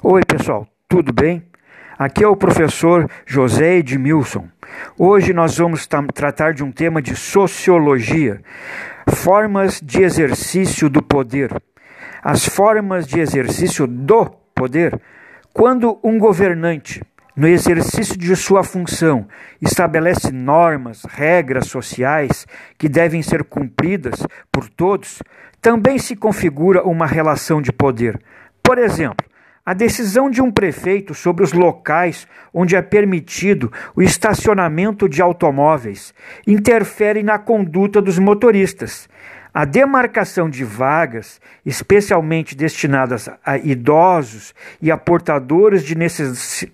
[0.00, 1.42] Oi, pessoal, tudo bem?
[1.98, 4.46] Aqui é o professor José Edmilson.
[4.96, 8.40] Hoje nós vamos tratar de um tema de sociologia,
[9.08, 11.50] formas de exercício do poder.
[12.22, 15.00] As formas de exercício do poder.
[15.52, 17.02] Quando um governante,
[17.34, 19.26] no exercício de sua função,
[19.60, 22.46] estabelece normas, regras sociais
[22.78, 25.20] que devem ser cumpridas por todos,
[25.60, 28.22] também se configura uma relação de poder.
[28.62, 29.26] Por exemplo,
[29.68, 36.14] a decisão de um prefeito sobre os locais onde é permitido o estacionamento de automóveis
[36.46, 39.10] interfere na conduta dos motoristas.
[39.52, 45.94] A demarcação de vagas, especialmente destinadas a idosos e a portadores de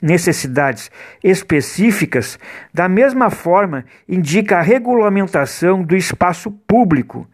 [0.01, 0.89] necessidades
[1.20, 2.39] específicas,
[2.73, 7.27] da mesma forma indica a regulamentação do espaço público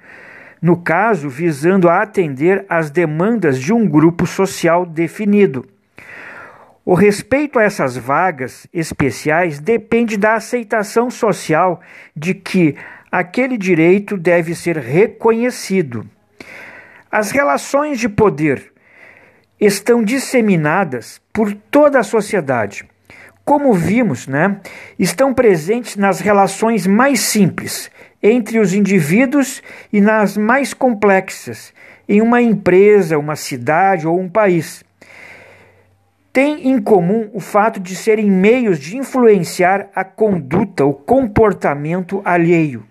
[0.61, 5.67] no caso, visando a atender às demandas de um grupo social definido.
[6.85, 11.81] O respeito a essas vagas especiais depende da aceitação social
[12.17, 12.77] de que
[13.11, 16.09] aquele direito deve ser reconhecido.
[17.11, 18.73] As relações de poder
[19.61, 22.89] estão disseminadas por toda a sociedade.
[23.45, 24.61] Como vimos, né,
[24.99, 27.91] estão presentes nas relações mais simples
[28.23, 31.73] entre os indivíduos e nas mais complexas,
[32.09, 34.85] em uma empresa, uma cidade ou um país.
[36.33, 42.85] Tem em comum o fato de serem meios de influenciar a conduta, o comportamento alheio.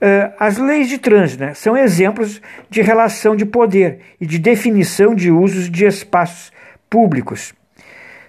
[0.00, 2.40] Uh, as leis de trânsito né, são exemplos
[2.70, 6.50] de relação de poder e de definição de usos de espaços
[6.88, 7.52] públicos.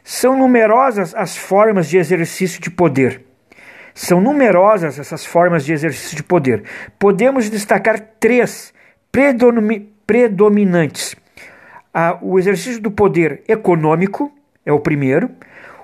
[0.04, 3.31] São numerosas as formas de exercício de poder.
[3.94, 6.64] São numerosas essas formas de exercício de poder.
[6.98, 8.74] Podemos destacar três
[9.12, 11.16] predominantes:
[12.22, 14.32] o exercício do poder econômico
[14.66, 15.30] é o primeiro,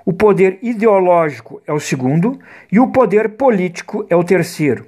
[0.04, 2.38] o poder ideológico é o segundo
[2.72, 4.86] e o poder político é o terceiro.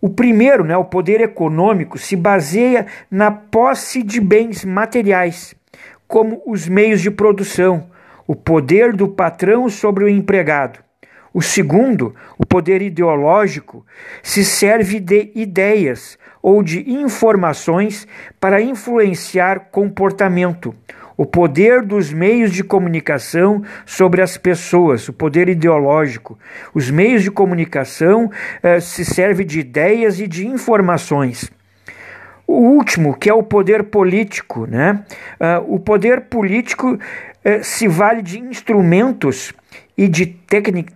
[0.00, 5.56] O primeiro, né, o poder econômico, se baseia na posse de bens materiais,
[6.06, 7.90] como os meios de produção,
[8.24, 10.78] o poder do patrão sobre o empregado.
[11.32, 13.84] O segundo, o poder ideológico,
[14.22, 18.06] se serve de ideias ou de informações
[18.40, 20.74] para influenciar comportamento.
[21.16, 26.38] O poder dos meios de comunicação sobre as pessoas, o poder ideológico.
[26.72, 28.30] Os meios de comunicação
[28.62, 31.50] eh, se serve de ideias e de informações.
[32.48, 35.04] O último, que é o poder político, né?
[35.38, 36.98] Uh, o poder político uh,
[37.62, 39.52] se vale de instrumentos
[39.98, 40.26] e de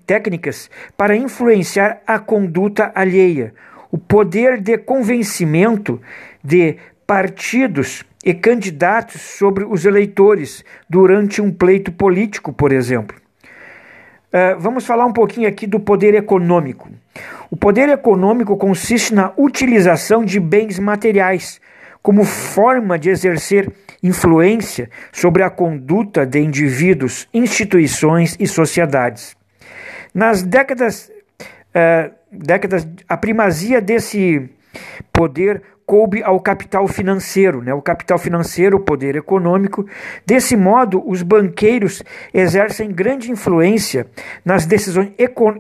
[0.07, 3.53] técnicas para influenciar a conduta alheia.
[3.91, 6.01] O poder de convencimento
[6.43, 13.17] de partidos e candidatos sobre os eleitores durante um pleito político, por exemplo.
[14.29, 16.89] Uh, vamos falar um pouquinho aqui do poder econômico.
[17.51, 21.61] O poder econômico consiste na utilização de bens materiais
[22.03, 23.71] como forma de exercer
[24.03, 29.37] influência sobre a conduta de indivíduos, instituições e sociedades.
[30.13, 31.11] Nas décadas,
[31.41, 34.51] uh, décadas a primazia desse
[35.13, 37.75] poder coube ao capital financeiro, né?
[37.75, 39.87] o capital financeiro, o poder econômico.
[40.25, 44.07] Desse modo, os banqueiros exercem grande influência
[44.45, 45.13] nas decisões,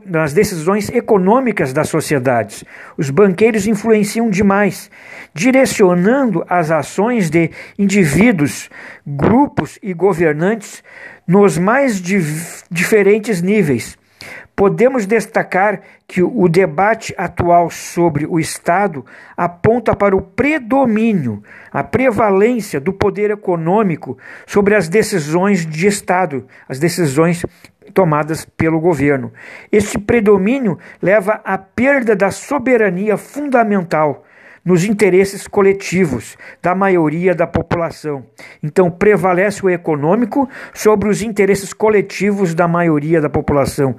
[0.06, 2.64] nas decisões econômicas das sociedades.
[2.96, 4.90] Os banqueiros influenciam demais,
[5.34, 8.70] direcionando as ações de indivíduos,
[9.06, 10.82] grupos e governantes
[11.26, 12.00] nos mais
[12.70, 13.96] diferentes níveis
[14.54, 19.04] Podemos destacar que o debate atual sobre o Estado
[19.36, 26.78] aponta para o predomínio, a prevalência do poder econômico sobre as decisões de Estado, as
[26.78, 27.44] decisões
[27.94, 29.32] tomadas pelo governo.
[29.70, 34.24] Este predomínio leva à perda da soberania fundamental
[34.64, 38.24] nos interesses coletivos da maioria da população.
[38.62, 43.96] Então, prevalece o econômico sobre os interesses coletivos da maioria da população.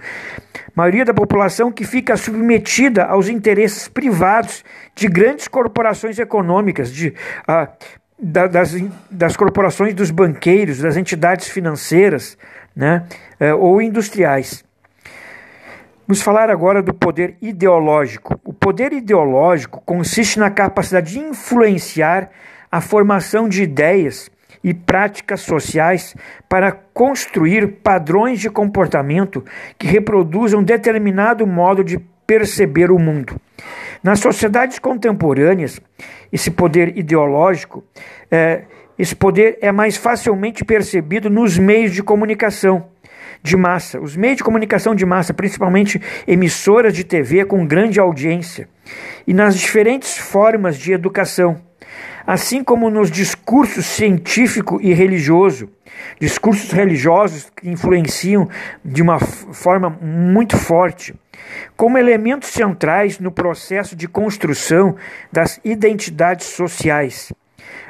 [0.75, 4.63] Maioria da população que fica submetida aos interesses privados
[4.95, 7.13] de grandes corporações econômicas, de,
[7.47, 7.67] ah,
[8.17, 8.75] das,
[9.11, 12.38] das corporações dos banqueiros, das entidades financeiras
[12.75, 13.05] né,
[13.39, 14.63] eh, ou industriais.
[16.07, 18.38] Vamos falar agora do poder ideológico.
[18.63, 22.30] Poder ideológico consiste na capacidade de influenciar
[22.71, 24.31] a formação de ideias
[24.63, 26.15] e práticas sociais
[26.48, 29.44] para construir padrões de comportamento
[29.77, 33.36] que reproduzam determinado modo de perceber o mundo.
[34.01, 35.81] Nas sociedades contemporâneas,
[36.31, 37.83] esse poder ideológico
[38.31, 38.63] é,
[38.98, 42.92] esse poder é mais facilmente percebido nos meios de comunicação
[43.41, 43.99] de massa.
[43.99, 48.67] Os meios de comunicação de massa, principalmente emissoras de TV com grande audiência,
[49.27, 51.61] e nas diferentes formas de educação,
[52.25, 55.69] assim como nos discursos científico e religioso,
[56.19, 58.49] discursos religiosos que influenciam
[58.83, 61.13] de uma forma muito forte,
[61.75, 64.95] como elementos centrais no processo de construção
[65.31, 67.31] das identidades sociais.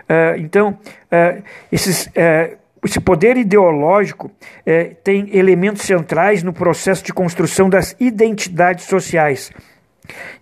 [0.03, 0.77] Uh, então,
[1.11, 4.31] uh, esses uh, esse poder ideológico
[4.65, 9.51] é, tem elementos centrais no processo de construção das identidades sociais.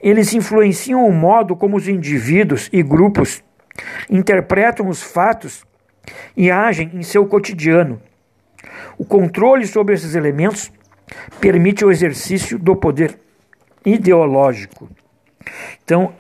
[0.02, 3.44] Eles influenciam o modo como os indivíduos e grupos
[4.10, 5.64] interpretam os fatos
[6.36, 8.02] e agem em seu cotidiano.
[8.98, 10.72] O controle sobre esses elementos
[11.40, 13.20] permite o exercício do poder
[13.86, 14.90] ideológico.
[15.84, 16.14] Então,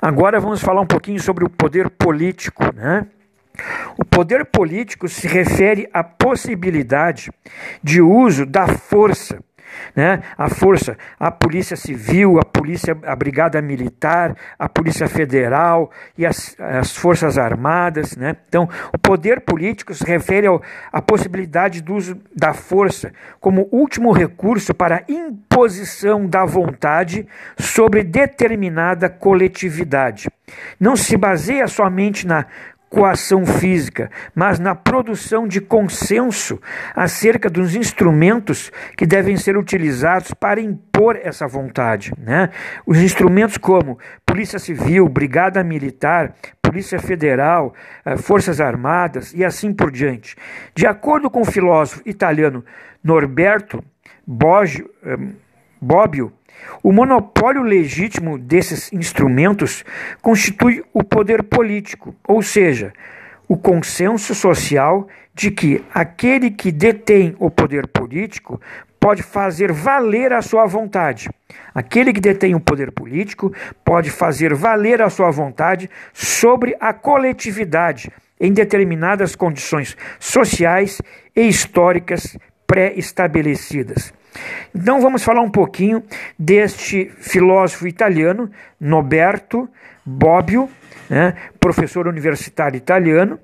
[0.00, 3.06] agora vamos falar um pouquinho sobre o poder político, né?
[3.98, 7.30] O poder político se refere à possibilidade
[7.82, 9.38] de uso da força
[9.94, 10.22] né?
[10.36, 16.56] A força, a polícia civil, a polícia, a brigada militar, a polícia federal e as,
[16.58, 18.36] as forças armadas, né?
[18.48, 20.62] Então, o poder político se refere ao,
[20.92, 27.26] à possibilidade do uso da força como último recurso para imposição da vontade
[27.58, 30.28] sobre determinada coletividade.
[30.78, 32.46] Não se baseia somente na
[32.92, 36.60] coação física, mas na produção de consenso
[36.94, 42.12] acerca dos instrumentos que devem ser utilizados para impor essa vontade.
[42.18, 42.50] Né?
[42.86, 47.72] Os instrumentos como Polícia Civil, Brigada Militar, Polícia Federal,
[48.04, 50.36] eh, Forças Armadas e assim por diante.
[50.74, 52.62] De acordo com o filósofo italiano
[53.02, 53.82] Norberto
[54.26, 55.16] Bobbio, eh,
[55.82, 56.32] Bobbio
[56.82, 59.84] o monopólio legítimo desses instrumentos
[60.20, 62.92] constitui o poder político, ou seja,
[63.48, 68.60] o consenso social de que aquele que detém o poder político
[68.98, 71.28] pode fazer valer a sua vontade.
[71.74, 73.52] Aquele que detém o poder político
[73.84, 81.00] pode fazer valer a sua vontade sobre a coletividade em determinadas condições sociais
[81.34, 82.36] e históricas
[82.66, 84.12] pré-estabelecidas.
[84.74, 86.02] Então vamos falar um pouquinho
[86.38, 88.50] deste filósofo italiano,
[88.80, 89.68] Noberto
[90.04, 90.68] Bobbio,
[91.08, 93.38] né, professor universitário italiano,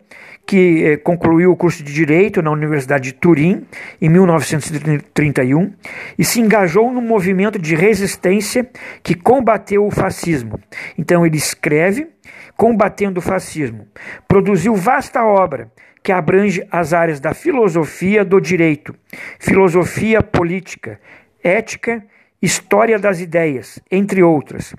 [0.46, 3.66] que eh, concluiu o curso de Direito na Universidade de Turim
[4.00, 5.74] em 1931
[6.18, 8.66] e se engajou no movimento de resistência
[9.02, 10.58] que combateu o fascismo.
[10.96, 12.08] Então ele escreve
[12.56, 13.86] combatendo o fascismo.
[14.26, 15.70] Produziu vasta obra
[16.02, 18.94] que abrange as áreas da filosofia do direito,
[19.38, 21.00] filosofia política,
[21.42, 22.04] ética,
[22.40, 24.74] história das ideias, entre outras.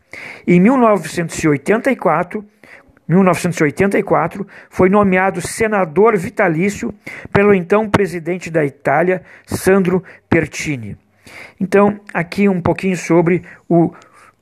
[0.47, 2.45] Em 1984,
[3.07, 6.93] 1984, foi nomeado senador vitalício
[7.33, 10.95] pelo então presidente da Itália, Sandro Pertini.
[11.59, 13.91] Então, aqui um pouquinho sobre o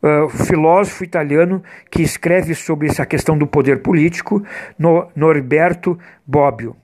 [0.02, 4.44] uh, filósofo italiano que escreve sobre essa questão do poder político,
[4.78, 6.76] no Norberto Bobbio.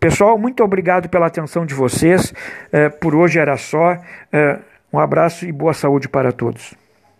[0.00, 2.32] Pessoal, muito obrigado pela atenção de vocês.
[2.72, 3.94] Uh, por hoje era só.
[3.94, 4.62] Uh,
[4.92, 6.74] um abraço e boa saúde para todos.